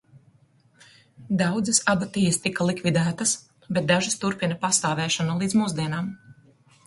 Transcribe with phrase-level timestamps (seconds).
[1.41, 3.33] Daudzas abatijas tika likvidētas,
[3.77, 6.09] bet dažas turpina pastāvēšanu līdz mūsdienām.